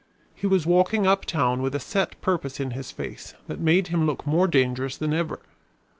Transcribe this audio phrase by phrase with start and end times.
[0.33, 4.07] He was walking up town with a set purpose in his face that made him
[4.07, 5.37] look more dangerous than ever.